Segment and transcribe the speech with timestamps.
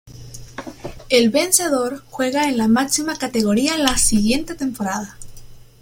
[1.09, 5.15] El vencedor juega en la máxima categoría la siguiente temporada.